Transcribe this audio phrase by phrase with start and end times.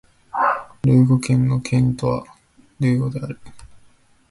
[0.83, 2.25] ルーゴ県の県都は
[2.79, 3.39] ルーゴである